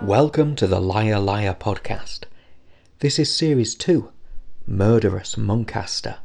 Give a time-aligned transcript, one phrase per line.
[0.00, 2.20] Welcome to the Liar Liar podcast.
[3.00, 4.10] This is series 2
[4.66, 6.20] Murderous Muncaster,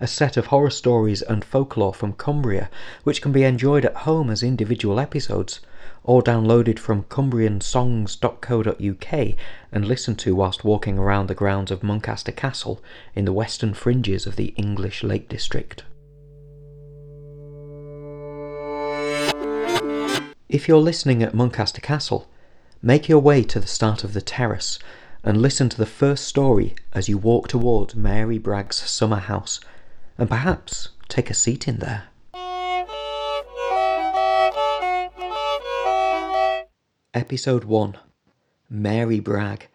[0.00, 2.68] a set of horror stories and folklore from Cumbria
[3.04, 5.60] which can be enjoyed at home as individual episodes
[6.02, 9.36] or downloaded from cumbriansongs.co.uk
[9.70, 12.82] and listened to whilst walking around the grounds of Muncaster Castle
[13.14, 15.84] in the western fringes of the English Lake District.
[20.52, 22.28] If you're listening at Muncaster Castle,
[22.82, 24.78] make your way to the start of the terrace
[25.24, 29.60] and listen to the first story as you walk towards Mary Bragg's summer house,
[30.18, 32.04] and perhaps take a seat in there.
[37.14, 37.96] Episode 1
[38.68, 39.68] Mary Bragg.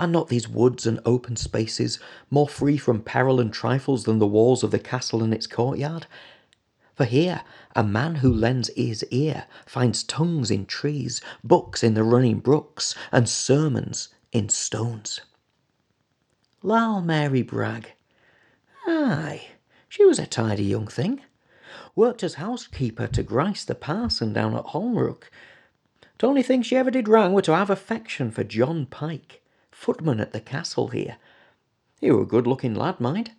[0.00, 4.26] Are not these woods and open spaces more free from peril and trifles than the
[4.26, 6.08] walls of the castle and its courtyard?
[7.02, 7.42] For here
[7.74, 12.94] a man who lends his ear finds tongues in trees, books in the running brooks,
[13.10, 15.20] and sermons in stones.
[16.62, 17.94] Lal Mary Bragg.
[18.86, 19.48] Aye,
[19.88, 21.20] she was a tidy young thing.
[21.96, 25.28] Worked as housekeeper to Grice the parson down at Holmrook.
[26.20, 29.42] The only thing she ever did wrong were to have affection for John Pike,
[29.72, 31.16] footman at the castle here.
[32.00, 33.32] He were a good looking lad, mind.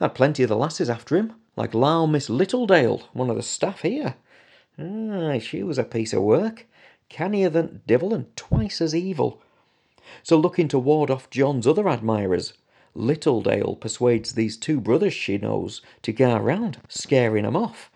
[0.00, 3.80] Had plenty of the lasses after him, like Lal Miss Littledale, one of the staff
[3.80, 4.16] here.
[4.78, 6.66] Aye, she was a piece of work,
[7.08, 9.40] cannier than divil and twice as evil.
[10.22, 12.52] So looking to ward off John's other admirers,
[12.94, 17.90] Littledale persuades these two brothers she knows to go round, scaring 'em off.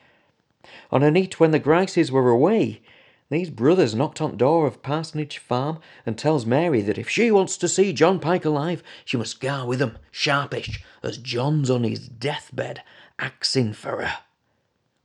[0.90, 2.80] On a night when the Grices were away,
[3.28, 7.56] these brothers knocked on door of Parsonage Farm and tells Mary that if she wants
[7.58, 12.08] to see John Pike alive, she must go with 'em, sharpish, as John's on his
[12.08, 12.82] deathbed
[13.20, 14.18] axing for her.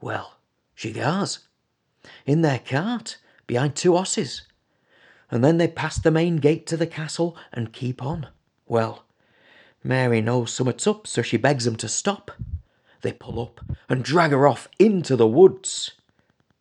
[0.02, 0.38] Well,
[0.74, 1.40] she goes.
[2.26, 4.44] In their cart, behind two horses.
[5.30, 8.28] And then they pass the main gate to the castle and keep on.
[8.68, 9.06] Well,
[9.84, 12.32] Mary knows summat's up, so she begs begs 'em to stop.
[13.02, 15.92] They pull up and drag her off into the woods.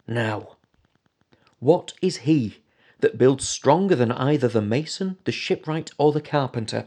[0.07, 0.57] Now,
[1.61, 2.59] what is he
[3.01, 6.87] that builds stronger than either the mason, the shipwright, or the carpenter?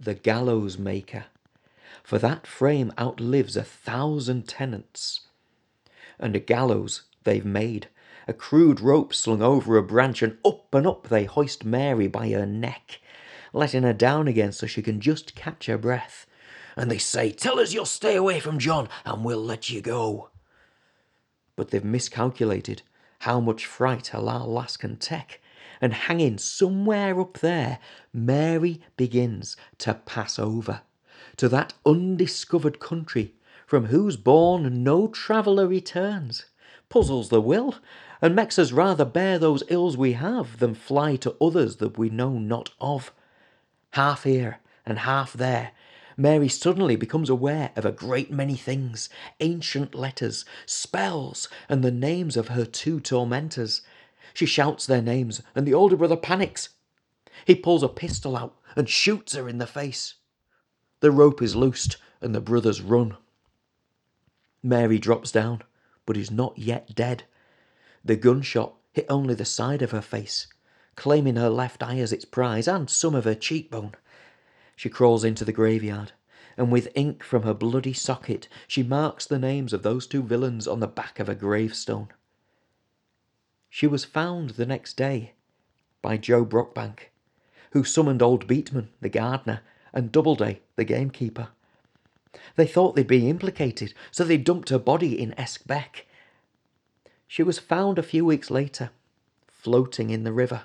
[0.00, 1.26] The gallows maker
[2.08, 5.26] for that frame outlives a thousand tenants.
[6.18, 7.88] And a gallows they've made,
[8.26, 12.30] a crude rope slung over a branch, and up and up they hoist Mary by
[12.30, 13.02] her neck,
[13.52, 16.24] letting her down again so she can just catch her breath.
[16.78, 20.30] And they say, Tell us you'll stay away from John, and we'll let you go.
[21.56, 22.80] But they've miscalculated
[23.18, 25.42] how much fright a little lass can take,
[25.78, 27.80] and hanging somewhere up there,
[28.14, 30.80] Mary begins to pass over
[31.38, 33.34] to that undiscovered country
[33.66, 36.46] from whose bourne no traveller returns,
[36.88, 37.74] puzzles the will,
[38.20, 42.08] and makes us rather bear those ills we have than fly to others that we
[42.08, 43.12] know not of.
[43.90, 45.72] Half here and half there,
[46.16, 52.36] Mary suddenly becomes aware of a great many things ancient letters, spells, and the names
[52.36, 53.82] of her two tormentors.
[54.34, 56.70] She shouts their names, and the older brother panics.
[57.44, 60.14] He pulls a pistol out and shoots her in the face.
[61.00, 63.16] The rope is loosed and the brothers run.
[64.62, 65.62] Mary drops down,
[66.06, 67.24] but is not yet dead.
[68.04, 70.48] The gunshot hit only the side of her face,
[70.96, 73.94] claiming her left eye as its prize and some of her cheekbone.
[74.74, 76.12] She crawls into the graveyard,
[76.56, 80.66] and with ink from her bloody socket, she marks the names of those two villains
[80.66, 82.08] on the back of a gravestone.
[83.70, 85.34] She was found the next day
[86.02, 87.10] by Joe Brockbank,
[87.72, 89.60] who summoned old Beatman, the gardener,
[89.92, 91.48] and Doubleday, the gamekeeper.
[92.56, 96.06] They thought they'd be implicated, so they dumped her body in Esquebec.
[97.26, 98.90] She was found a few weeks later,
[99.46, 100.62] floating in the river.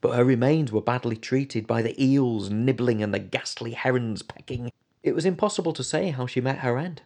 [0.00, 4.72] But her remains were badly treated by the eels nibbling and the ghastly herons pecking.
[5.02, 7.02] It was impossible to say how she met her end,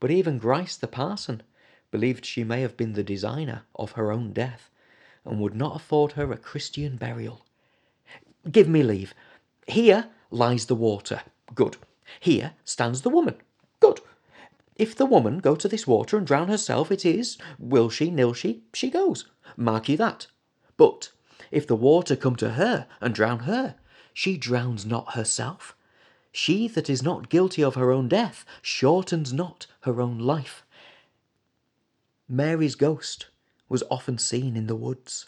[0.00, 1.42] but even Grice the parson
[1.90, 4.68] believed she may have been the designer of her own death,
[5.24, 7.46] and would not afford her a Christian burial.
[8.50, 9.14] Give me leave.
[9.66, 11.22] Here lies the water.
[11.54, 11.76] Good.
[12.20, 13.36] Here stands the woman.
[13.80, 14.00] Good.
[14.76, 18.32] If the woman go to this water and drown herself, it is, will she, nil
[18.32, 19.26] she, she goes.
[19.56, 20.26] Mark ye that.
[20.76, 21.12] But
[21.50, 23.76] if the water come to her and drown her,
[24.12, 25.76] she drowns not herself.
[26.32, 30.64] She that is not guilty of her own death shortens not her own life.
[32.28, 33.26] Mary's ghost
[33.68, 35.26] was often seen in the woods.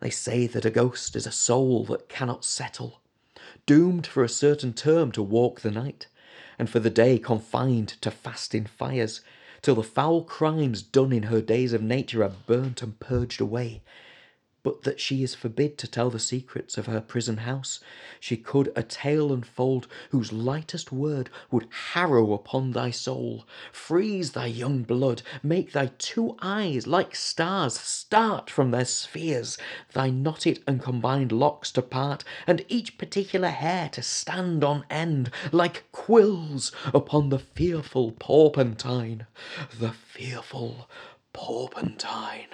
[0.00, 3.00] They say that a ghost is a soul that cannot settle,
[3.66, 6.06] doomed for a certain term to walk the night,
[6.58, 9.20] and for the day confined to fasting fires,
[9.62, 13.82] till the foul crimes done in her days of nature are burnt and purged away,
[14.64, 17.80] but that she is forbid to tell the secrets of her prison house.
[18.18, 24.46] She could a tale unfold whose lightest word would harrow upon thy soul, freeze thy
[24.46, 29.58] young blood, make thy two eyes like stars start from their spheres,
[29.92, 35.30] thy knotted and combined locks to part, and each particular hair to stand on end
[35.52, 39.26] like quills upon the fearful porpentine,
[39.78, 40.88] the fearful
[41.34, 42.48] porpentine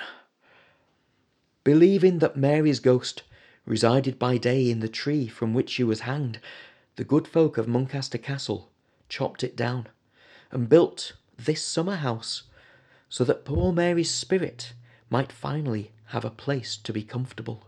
[1.64, 3.22] believing that Mary's ghost
[3.66, 6.40] resided by day in the tree from which she was hanged,
[6.96, 8.70] the good folk of Muncaster Castle
[9.08, 9.88] chopped it down
[10.50, 12.44] and built this summer house
[13.08, 14.72] so that poor Mary's spirit
[15.10, 17.66] might finally have a place to be comfortable.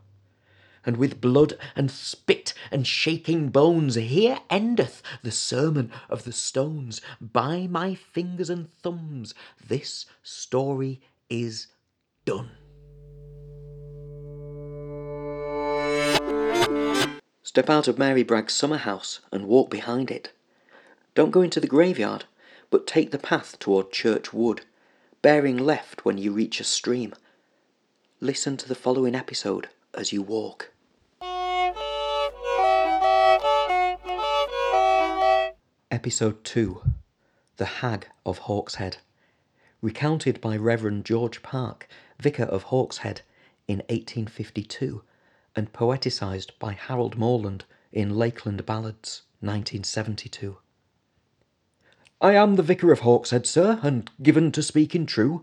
[0.84, 7.00] And with blood and spit and shaking bones, here endeth the sermon of the stones.
[7.20, 9.32] By my fingers and thumbs,
[9.64, 11.00] this story
[11.30, 11.68] is
[12.24, 12.50] done.
[17.52, 20.32] Step out of Mary Bragg's summer house and walk behind it.
[21.14, 22.24] Don't go into the graveyard,
[22.70, 24.62] but take the path toward Church Wood,
[25.20, 27.12] bearing left when you reach a stream.
[28.20, 30.70] Listen to the following episode as you walk.
[35.90, 36.80] Episode 2
[37.58, 38.96] The Hag of Hawkshead.
[39.82, 41.86] Recounted by Reverend George Park,
[42.18, 43.20] Vicar of Hawkshead,
[43.68, 45.02] in 1852
[45.54, 50.58] and poeticised by Harold Morland in Lakeland Ballads, 1972.
[52.20, 55.42] I am the Vicar of Hawkshead, sir, and given to speaking true.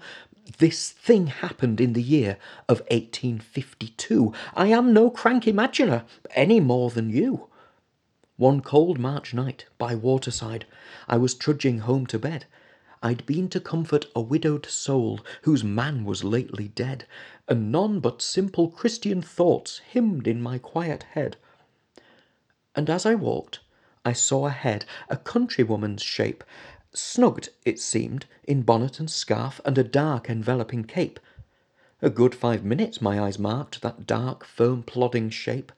[0.58, 4.34] This thing happened in the year of 1852.
[4.56, 7.48] I am no crank imaginer, any more than you.
[8.38, 10.66] One cold March night, by waterside,
[11.08, 12.46] I was trudging home to bed.
[13.02, 17.06] I'd been to comfort a widowed soul whose man was lately dead,
[17.48, 21.38] and none but simple Christian thoughts hymned in my quiet head.
[22.76, 23.60] And as I walked,
[24.04, 26.44] I saw ahead a countrywoman's shape,
[26.94, 31.20] snugged, it seemed, in bonnet and scarf and a dark enveloping cape.
[32.02, 35.72] A good five minutes my eyes marked that dark, firm, plodding shape.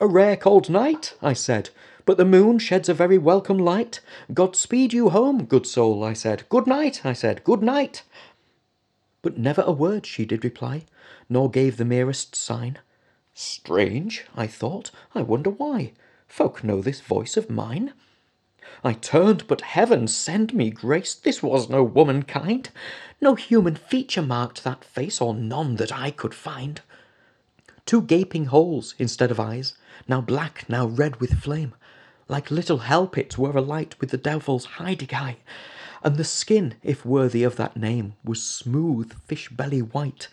[0.00, 1.70] A rare cold night, I said,
[2.08, 4.00] but the moon sheds a very welcome light.
[4.32, 6.48] God speed you home, good soul, I said.
[6.48, 7.44] Good night, I said.
[7.44, 8.02] Good night.
[9.20, 10.86] But never a word she did reply,
[11.28, 12.78] nor gave the merest sign.
[13.34, 15.92] Strange, I thought, I wonder why.
[16.26, 17.92] Folk know this voice of mine.
[18.82, 22.70] I turned, but heaven send me grace, this was no womankind.
[23.20, 26.80] No human feature marked that face, or none that I could find.
[27.84, 29.74] Two gaping holes instead of eyes,
[30.08, 31.74] now black, now red with flame,
[32.28, 35.38] like little hell pits were alight with the devil's hiding eye,
[36.02, 40.28] and the skin, if worthy of that name, was smooth fish belly white.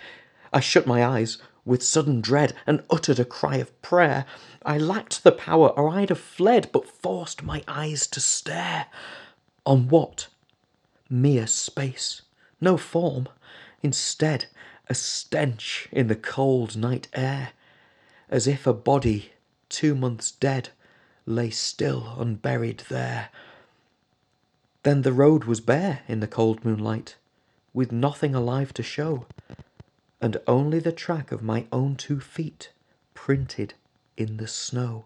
[0.54, 4.26] I shut my eyes with sudden dread and uttered a cry of prayer.
[4.64, 8.88] I lacked the power, or I'd have fled, but forced my eyes to stare.
[9.66, 10.28] On what?
[11.10, 12.22] Mere space,
[12.62, 13.28] no form.
[13.82, 14.46] Instead,
[14.88, 17.50] a stench in the cold night air,
[18.30, 19.32] as if a body
[19.70, 20.70] two months dead
[21.26, 23.30] lay still unburied there.
[24.84, 27.16] Then the road was bare in the cold moonlight,
[27.74, 29.26] with nothing alive to show,
[30.22, 32.72] and only the track of my own two feet
[33.14, 33.74] printed
[34.16, 35.06] in the snow.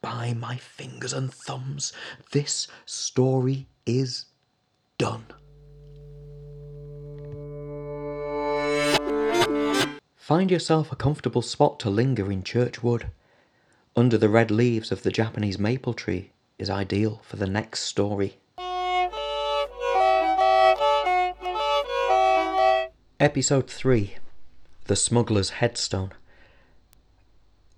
[0.00, 1.92] By my fingers and thumbs,
[2.32, 4.26] this story is
[4.96, 5.26] done.
[10.16, 13.10] Find yourself a comfortable spot to linger in Churchwood
[13.98, 18.38] under the red leaves of the Japanese maple tree is ideal for the next story.
[23.18, 24.14] Episode 3
[24.84, 26.12] The Smuggler's Headstone.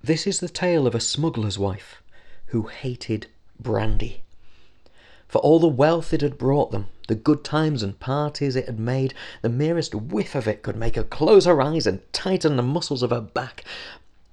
[0.05, 2.03] This is the tale of a smuggler's wife
[2.49, 4.23] who hated brandy.
[5.27, 8.79] For all the wealth it had brought them, the good times and parties it had
[8.79, 12.63] made, the merest whiff of it could make her close her eyes and tighten the
[12.63, 13.65] muscles of her back.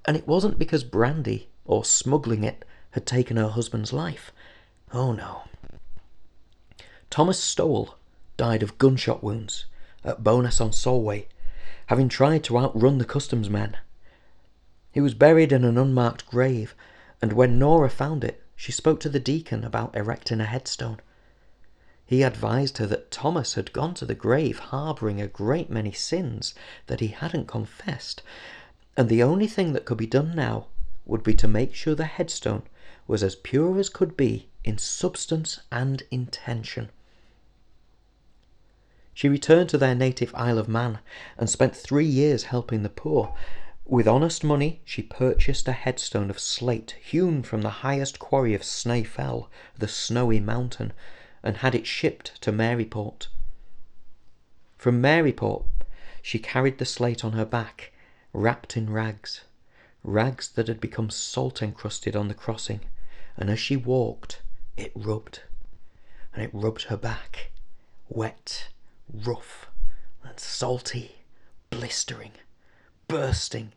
[0.04, 4.32] And it wasn't because brandy or smuggling it had taken her husband's life.
[4.92, 5.42] Oh no.
[7.10, 7.96] Thomas Stowell
[8.36, 9.66] died of gunshot wounds
[10.02, 11.28] at Bowness on Solway,
[11.86, 13.76] having tried to outrun the customs men.
[14.90, 16.74] He was buried in an unmarked grave,
[17.20, 21.00] and when Nora found it, she spoke to the deacon about erecting a headstone.
[22.06, 26.54] He advised her that Thomas had gone to the grave harbouring a great many sins
[26.86, 28.22] that he hadn't confessed,
[28.96, 30.68] and the only thing that could be done now
[31.08, 32.62] would be to make sure the headstone
[33.08, 36.90] was as pure as could be in substance and intention.
[39.14, 41.00] She returned to their native Isle of Man
[41.36, 43.34] and spent three years helping the poor.
[43.84, 48.62] With honest money, she purchased a headstone of slate hewn from the highest quarry of
[48.62, 50.92] Snaefell, the snowy mountain,
[51.42, 53.28] and had it shipped to Maryport.
[54.76, 55.64] From Maryport,
[56.22, 57.92] she carried the slate on her back,
[58.32, 59.40] wrapped in rags,
[60.04, 62.80] rags that had become salt encrusted on the crossing,
[63.36, 64.42] and as she walked,
[64.76, 65.42] it rubbed,
[66.32, 67.50] and it rubbed her back,
[68.08, 68.68] wet
[69.12, 69.68] rough
[70.22, 71.16] and salty,
[71.70, 72.32] blistering,
[73.08, 73.72] bursting,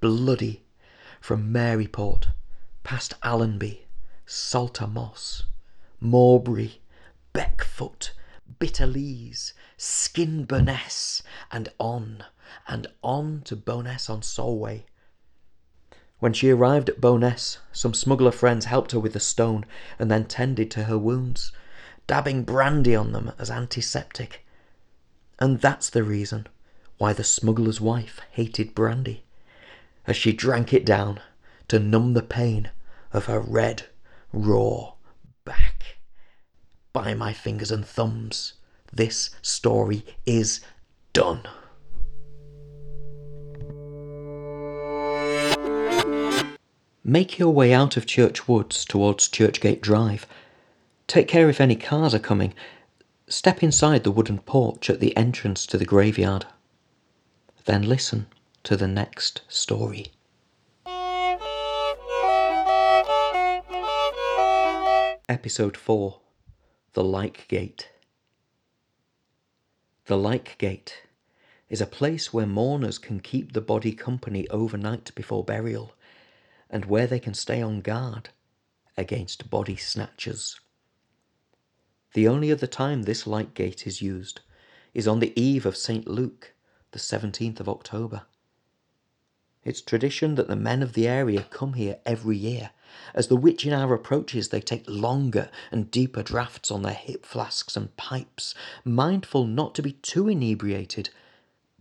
[0.00, 0.62] bloody,
[1.20, 2.28] from Maryport,
[2.84, 3.86] past Allonby,
[4.24, 5.44] Salta Moss,
[6.00, 6.78] Mawbray,
[7.34, 8.10] Beckfoot,
[8.60, 12.24] Blitterlees, Skinburness, and on,
[12.66, 14.86] and on to Bowness on Solway.
[16.18, 19.64] When she arrived at Bowness, some smuggler friends helped her with the stone
[19.98, 21.52] and then tended to her wounds,
[22.06, 24.44] dabbing brandy on them as antiseptic
[25.38, 26.46] and that's the reason
[26.98, 29.24] why the smuggler's wife hated brandy,
[30.06, 31.20] as she drank it down
[31.68, 32.70] to numb the pain
[33.12, 33.86] of her red,
[34.32, 34.94] raw
[35.44, 35.98] back.
[36.92, 38.54] By my fingers and thumbs,
[38.92, 40.60] this story is
[41.12, 41.42] done.
[47.08, 50.26] Make your way out of Church Woods towards Churchgate Drive.
[51.06, 52.52] Take care if any cars are coming
[53.26, 56.44] Step inside the wooden porch at the entrance to the graveyard.
[57.64, 58.26] Then listen
[58.64, 60.08] to the next story.
[65.30, 66.20] Episode 4
[66.92, 67.88] The Lyke Gate.
[70.04, 71.04] The Lyke Gate
[71.70, 75.94] is a place where mourners can keep the body company overnight before burial
[76.70, 78.30] and where they can stay on guard
[78.96, 80.60] against body snatchers.
[82.14, 84.40] The only other time this light gate is used
[84.94, 86.06] is on the eve of St.
[86.08, 86.54] Luke,
[86.90, 88.22] the 17th of October.
[89.64, 92.70] It's tradition that the men of the area come here every year.
[93.14, 97.76] As the witching hour approaches, they take longer and deeper draughts on their hip flasks
[97.76, 101.10] and pipes, mindful not to be too inebriated,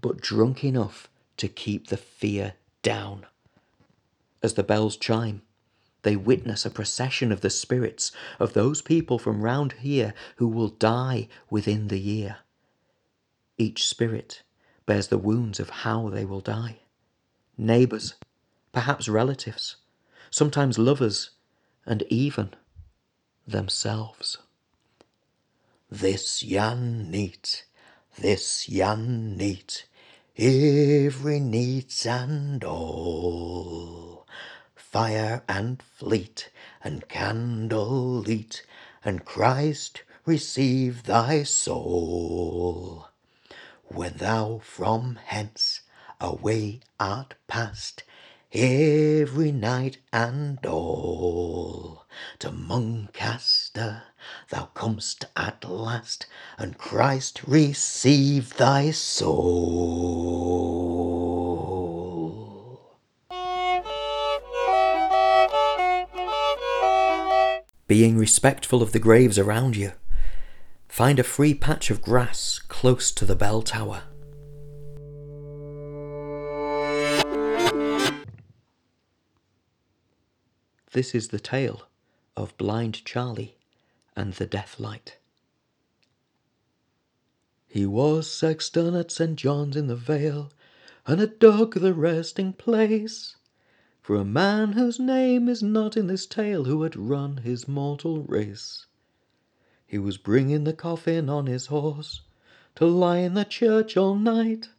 [0.01, 3.25] but drunk enough to keep the fear down.
[4.43, 5.41] As the bells chime,
[6.03, 10.69] they witness a procession of the spirits of those people from round here who will
[10.69, 12.37] die within the year.
[13.57, 14.43] Each spirit
[14.85, 16.79] bears the wounds of how they will die.
[17.57, 18.13] Neighbours,
[18.71, 19.77] perhaps relatives,
[20.29, 21.31] sometimes lovers,
[21.85, 22.53] and even
[23.47, 24.37] themselves.
[25.89, 27.65] This yan neat,
[28.19, 29.87] this yan neat,
[30.37, 34.06] every neat and all
[34.97, 36.49] fire and fleet,
[36.83, 38.63] and candle light,
[39.05, 43.07] and Christ receive thy soul.
[43.83, 45.81] When thou from hence
[46.19, 48.01] away art past,
[48.51, 52.07] every night and all,
[52.39, 54.01] to Muncaster
[54.49, 56.25] thou comest at last,
[56.57, 60.96] and Christ receive thy soul.
[67.87, 69.93] Being respectful of the graves around you.
[70.89, 74.03] Find a free patch of grass close to the bell tower.
[80.91, 81.83] This is the tale
[82.35, 83.55] of Blind Charlie
[84.15, 85.17] and the Death Light.
[87.67, 89.35] He was sexton at St.
[89.35, 90.51] John's in the Vale,
[91.05, 93.36] and had dug the resting place
[94.07, 98.21] for a man whose name is not in this tale who had run his mortal
[98.21, 98.85] race.
[99.85, 102.21] He was bringing the coffin on his horse
[102.75, 104.69] to lie in the church all night,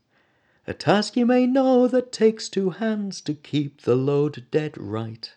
[0.67, 5.31] a task you may know that takes two hands to keep the load dead right.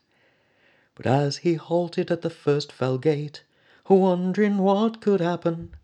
[0.96, 3.44] But as he halted at the first fell gate,
[3.90, 5.76] wondering what could happen,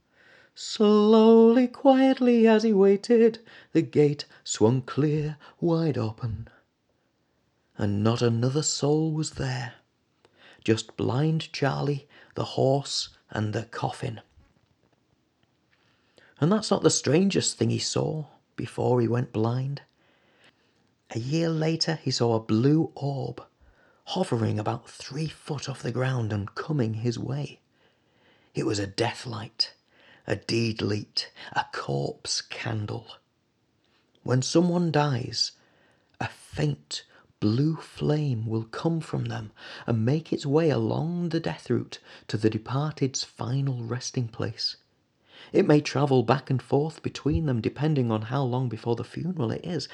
[0.55, 3.39] slowly, quietly as he waited,
[3.73, 6.47] the gate swung clear wide open
[7.77, 9.73] and not another soul was there.
[10.63, 14.21] Just blind Charlie, the horse, and the coffin.
[16.39, 19.81] And that's not the strangest thing he saw before he went blind.
[21.15, 23.43] A year later, he saw a blue orb
[24.05, 27.59] hovering about three foot off the ground and coming his way.
[28.55, 29.73] It was a death light,
[30.25, 33.07] a deed leet, a corpse candle.
[34.23, 35.53] When someone dies,
[36.19, 37.03] a faint
[37.39, 39.51] blue flame will come from them
[39.85, 44.77] and make its way along the death route to the departed's final resting place.
[45.53, 49.51] It may travel back and forth between them depending on how long before the funeral
[49.51, 49.87] it is.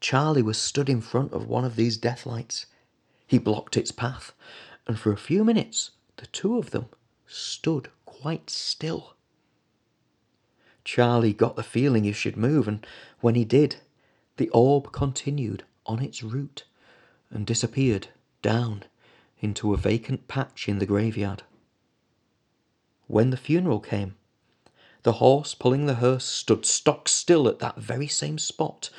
[0.00, 2.66] Charlie was stood in front of one of these death lights.
[3.26, 4.32] He blocked its path,
[4.86, 6.86] and for a few minutes the two of them
[7.26, 9.14] stood quite still.
[10.84, 12.86] Charlie got the feeling he should move, and
[13.20, 13.76] when he did,
[14.36, 16.62] the orb continued on its route
[17.30, 18.08] and disappeared
[18.42, 18.84] down
[19.40, 21.42] into a vacant patch in the graveyard.
[23.08, 24.14] When the funeral came,
[25.02, 28.90] the horse pulling the hearse stood stock still at that very same spot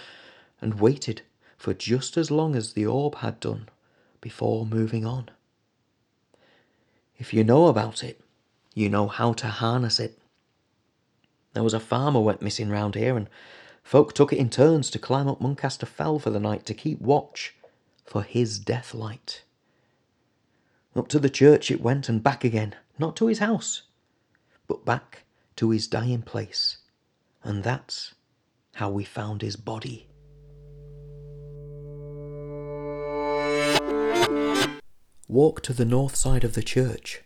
[0.60, 1.22] and waited
[1.58, 3.70] for just as long as the orb had done
[4.20, 5.30] before moving on.
[7.18, 8.20] If you know about it,
[8.74, 10.18] you know how to harness it.
[11.54, 13.30] There was a farmer went missing round here, and
[13.84, 17.02] folk took it in turns to climb up Muncaster Fell for the night to keep
[17.02, 17.56] watch
[18.06, 19.44] for his death light.
[20.96, 23.84] Up to the church it went and back again, not to his house,
[24.68, 25.24] but back
[25.56, 26.78] to his dying place.
[27.44, 28.14] And that's
[28.76, 30.08] how we found his body.
[35.28, 37.22] Walk to the north side of the church.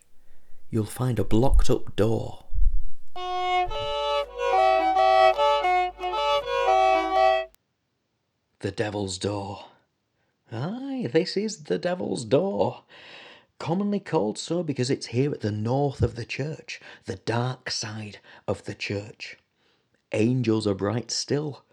[0.70, 2.45] You'll find a blocked up door.
[8.66, 9.64] The Devil's Door.
[10.52, 12.82] Aye, this is the Devil's Door.
[13.60, 18.18] Commonly called so because it's here at the north of the church, the dark side
[18.48, 19.38] of the church.
[20.14, 21.64] Angels are bright still,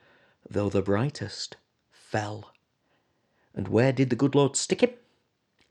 [0.46, 1.56] though the brightest
[1.92, 2.52] fell.
[3.54, 4.90] And where did the good Lord stick him?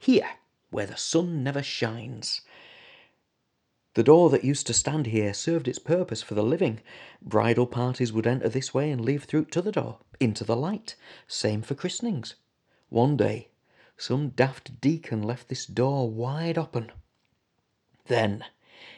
[0.00, 0.28] Here,
[0.70, 2.40] where the sun never shines.
[3.94, 6.80] The door that used to stand here served its purpose for the living.
[7.20, 10.96] Bridal parties would enter this way and leave through to the door, into the light.
[11.26, 12.36] Same for christenings.
[12.88, 13.50] One day,
[13.98, 16.90] some daft deacon left this door wide open.
[18.06, 18.46] Then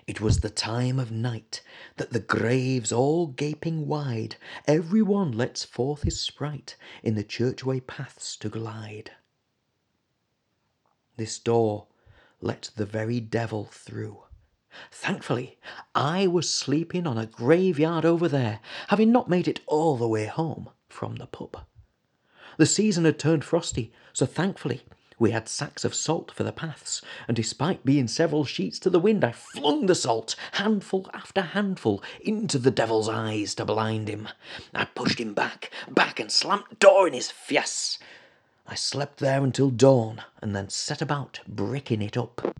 [0.06, 1.60] it was the time of night
[1.96, 7.80] that the graves all gaping wide, every one lets forth his sprite in the churchway
[7.80, 9.10] paths to glide.
[11.16, 11.88] This door
[12.40, 14.22] let the very devil through.
[14.90, 15.58] Thankfully,
[15.94, 20.26] I was sleeping on a graveyard over there, having not made it all the way
[20.26, 21.64] home from the pub.
[22.56, 24.82] The season had turned frosty, so thankfully
[25.18, 28.98] we had sacks of salt for the paths, and despite being several sheets to the
[28.98, 34.28] wind, I flung the salt, handful after handful, into the devil's eyes to blind him.
[34.74, 37.98] I pushed him back, back, and slammed door in his face.
[38.66, 42.56] I slept there until dawn, and then set about bricking it up.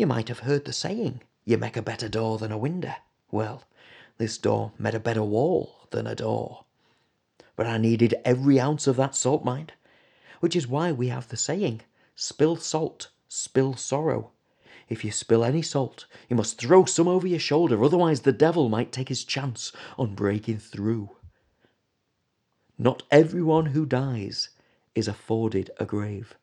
[0.00, 2.94] You might have heard the saying, you make a better door than a window.
[3.30, 3.64] Well,
[4.16, 6.64] this door made a better wall than a door.
[7.54, 9.74] But I needed every ounce of that salt, mind,
[10.40, 11.82] which is why we have the saying,
[12.14, 14.30] spill salt, spill sorrow.
[14.88, 18.70] If you spill any salt, you must throw some over your shoulder, otherwise the devil
[18.70, 21.10] might take his chance on breaking through.
[22.78, 24.48] Not everyone who dies
[24.94, 26.38] is afforded a grave.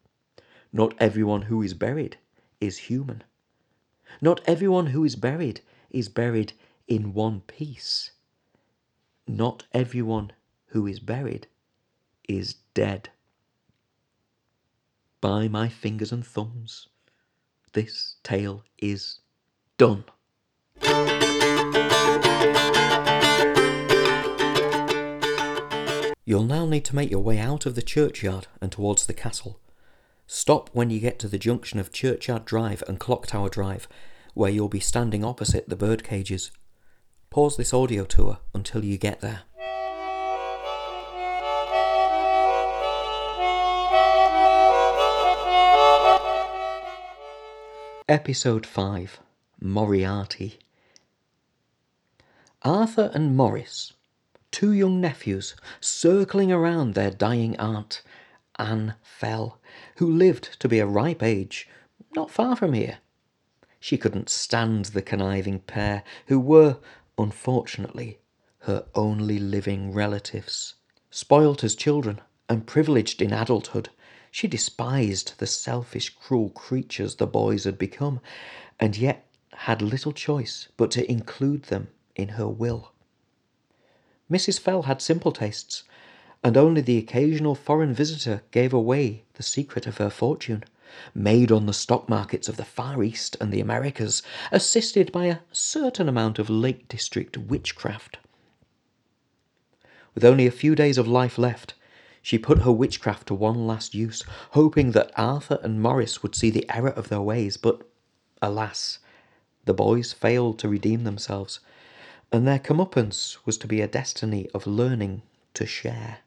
[0.72, 2.18] Not everyone who is buried
[2.62, 3.24] is human.
[4.22, 6.54] Not everyone who is buried is buried
[6.88, 8.12] in one piece.
[9.28, 10.32] Not everyone
[10.68, 11.48] who is buried
[12.28, 13.10] is dead.
[15.22, 16.88] By my fingers and thumbs,
[17.74, 19.20] this tale is
[19.78, 20.06] done.
[26.26, 29.62] You'll now need to make your way out of the churchyard and towards the castle.
[30.28, 33.88] Stop when you get to the junction of Churchyard Drive and Clock Tower Drive,
[34.34, 36.52] where you'll be standing opposite the bird cages.
[37.30, 39.44] Pause this audio tour until you get there.
[48.10, 49.20] Episode 5
[49.62, 50.60] Moriarty
[52.64, 53.94] Arthur and Morris
[54.52, 58.02] two young nephews circling around their dying aunt,
[58.60, 59.60] Anne Fell,
[59.98, 61.68] who lived to be a ripe age
[62.16, 63.00] not far from here.
[63.80, 66.78] She couldn't stand the conniving pair, who were,
[67.18, 68.20] unfortunately,
[68.60, 70.76] her only living relatives.
[71.12, 73.90] Spoilt as children and privileged in adulthood,
[74.32, 78.20] she despised the selfish, cruel creatures the boys had become,
[78.80, 82.92] and yet had little choice but to include them in her will.
[84.30, 84.60] Mrs.
[84.60, 85.84] Fell had simple tastes,
[86.48, 90.64] and only the occasional foreign visitor gave away the secret of her fortune,
[91.14, 95.40] made on the stock markets of the Far East and the Americas, assisted by a
[95.52, 98.18] certain amount of Lake District witchcraft.
[100.16, 101.74] With only a few days of life left,
[102.22, 106.50] She put her witchcraft to one last use, hoping that Arthur and Maurice would see
[106.50, 107.82] the error of their ways, but
[108.42, 109.00] alas,
[109.66, 111.60] the boys failed to redeem themselves,
[112.32, 116.20] and their comeuppance was to be a destiny of learning to share.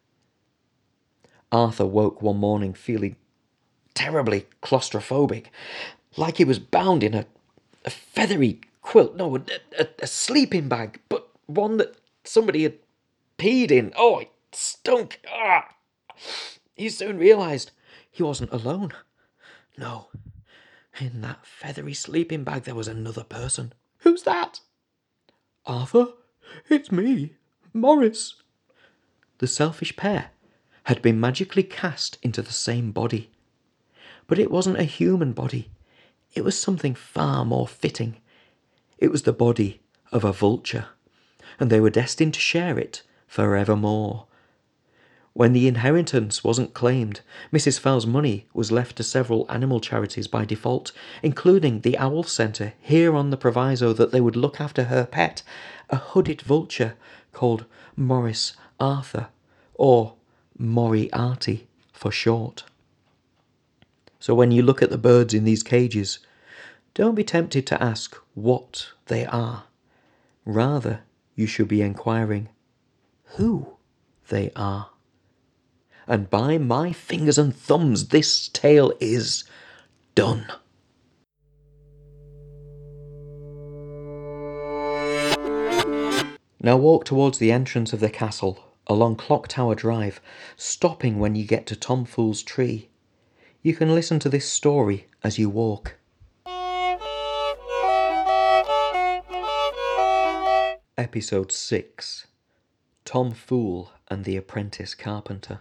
[1.53, 3.17] Arthur woke one morning feeling
[3.95, 5.47] terribly claustrophobic,
[6.17, 7.27] like he was bound in a,
[7.85, 9.43] a feathery quilt, no, a,
[9.79, 12.75] a, a sleeping bag, but one that somebody had
[13.39, 13.93] peed in.
[13.97, 15.21] Oh, it stunk.
[15.31, 15.75] Ah.
[16.75, 17.73] He soon realised
[18.11, 18.93] he wasn't alone.
[19.77, 20.09] No,
[20.99, 23.73] in that feathery sleeping bag there was another person.
[23.99, 24.61] Who's that?
[25.67, 26.09] Arthur,
[26.69, 27.35] it's me,
[27.73, 28.35] Morris.
[29.39, 30.31] The selfish pair
[30.91, 33.31] had been magically cast into the same body.
[34.27, 35.71] But it wasn't a human body,
[36.35, 38.17] it was something far more fitting.
[38.99, 40.87] It was the body of a vulture,
[41.61, 44.27] and they were destined to share it forevermore.
[45.33, 47.21] When the inheritance wasn't claimed,
[47.53, 47.79] Mrs.
[47.79, 50.91] Fell's money was left to several animal charities by default,
[51.23, 55.45] including the Owl Centre, here on the proviso that they would look after her pet,
[55.89, 56.95] a hooded vulture
[57.33, 59.29] called Maurice Arthur,
[59.75, 60.15] or
[60.61, 62.65] Moriarty for short.
[64.19, 66.21] So when you look at the birds in these cages,
[66.95, 69.65] don't be tempted to ask what they are.
[70.45, 71.01] Rather,
[71.35, 72.49] you should be inquiring
[73.37, 73.77] who
[74.29, 74.91] they are
[76.11, 79.45] and by my fingers and thumbs, this tale is
[80.17, 80.45] done.
[86.61, 90.21] Now walk towards the entrance of the castle along Clock Tower Drive,
[90.57, 92.89] stopping when you get to Tom Fool's tree.
[93.63, 95.97] You can listen to this story as you walk.
[100.97, 102.27] Episode 6
[103.05, 105.61] Tom Fool and the Apprentice Carpenter.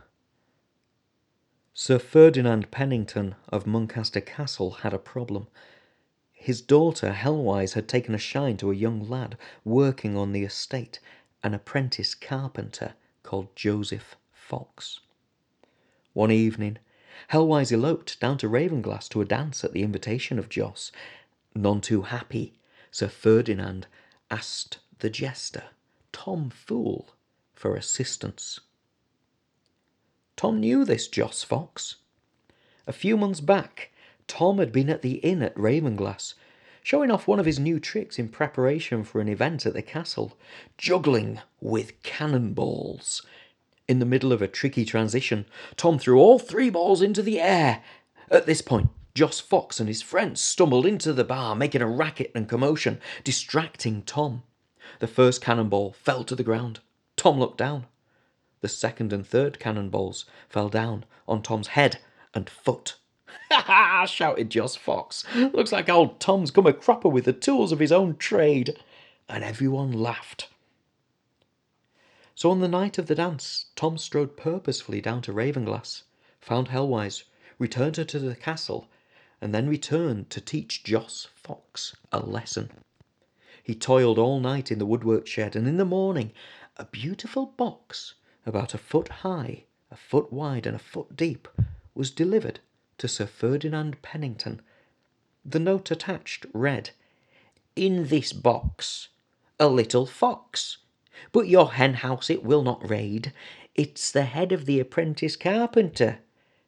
[1.73, 5.47] Sir Ferdinand Pennington of Muncaster Castle had a problem.
[6.33, 10.99] His daughter Helwise had taken a shine to a young lad working on the estate,
[11.41, 12.95] an apprentice carpenter
[13.29, 15.01] called Joseph Fox.
[16.13, 16.79] One evening,
[17.31, 20.91] Helwise eloped down to Ravenglass to a dance at the invitation of Jos.
[21.53, 22.57] None too happy,
[22.89, 23.85] Sir Ferdinand
[24.31, 25.65] asked the jester,
[26.11, 27.09] Tom Fool,
[27.53, 28.61] for assistance.
[30.35, 31.97] Tom knew this Jos Fox.
[32.87, 33.91] A few months back,
[34.25, 36.33] Tom had been at the inn at Ravenglass,
[36.83, 40.37] showing off one of his new tricks in preparation for an event at the castle
[40.77, 43.21] juggling with cannonballs.
[43.87, 47.81] In the middle of a tricky transition, Tom threw all three balls into the air.
[48.29, 52.31] At this point, Joss Fox and his friends stumbled into the bar, making a racket
[52.35, 54.43] and commotion, distracting Tom.
[54.99, 56.79] The first cannonball fell to the ground.
[57.15, 57.87] Tom looked down.
[58.61, 61.99] The second and third cannonballs fell down on Tom's head
[62.33, 62.95] and foot.
[63.51, 64.05] Ha ha!
[64.05, 65.23] shouted Jos Fox.
[65.35, 68.77] Looks like old Tom's come a cropper with the tools of his own trade.
[69.27, 70.47] And everyone laughed.
[72.33, 76.03] So on the night of the dance, Tom strode purposefully down to Ravenglass,
[76.39, 77.23] found Helwise,
[77.57, 78.87] returned her to the castle,
[79.41, 82.71] and then returned to teach Jos Fox a lesson.
[83.61, 86.31] He toiled all night in the woodwork shed, and in the morning
[86.77, 88.15] a beautiful box
[88.45, 91.47] about a foot high, a foot wide, and a foot deep,
[91.93, 92.61] was delivered
[92.99, 94.61] to Sir Ferdinand Pennington.
[95.43, 96.91] The note attached read,
[97.75, 99.07] In this box,
[99.59, 100.77] a little fox,
[101.31, 103.33] but your hen house it will not raid.
[103.73, 106.19] It's the head of the apprentice carpenter,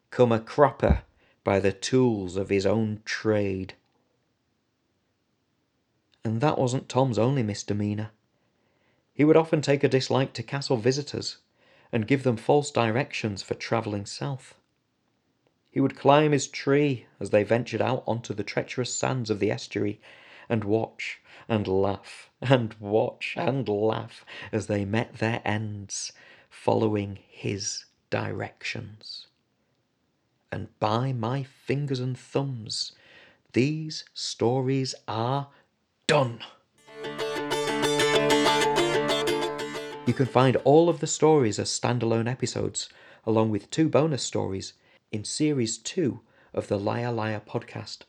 [0.10, 1.04] come a cropper
[1.44, 3.76] by the tools of his own trade.
[6.24, 8.12] And that wasn't Tom's only misdemeanour.
[9.14, 11.38] He would often take a dislike to castle visitors
[11.92, 14.56] and give them false directions for travelling south.
[15.72, 19.50] He would climb his tree as they ventured out onto the treacherous sands of the
[19.50, 20.02] estuary
[20.50, 26.12] and watch and laugh and watch and laugh as they met their ends,
[26.50, 29.28] following his directions.
[30.52, 32.92] And by my fingers and thumbs,
[33.54, 35.48] these stories are
[36.06, 36.42] done.
[40.06, 42.90] You can find all of the stories as standalone episodes,
[43.26, 44.74] along with two bonus stories,
[45.12, 46.22] in Series 2
[46.54, 48.00] of the Liar Liar podcast,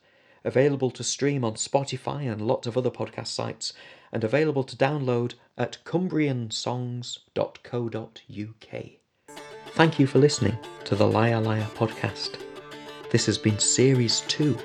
[0.43, 3.73] available to stream on Spotify and lots of other podcast sites,
[4.11, 8.85] and available to download at cumbriansongs.co.uk.
[9.75, 12.37] Thank you for listening to the Liar Liar podcast.
[13.09, 14.57] This has been Series 2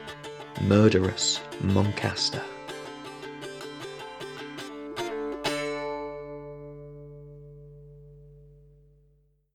[0.62, 2.42] Murderous Muncaster.